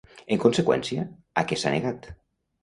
[0.35, 1.03] En conseqüència,
[1.43, 2.09] a què s'ha negat?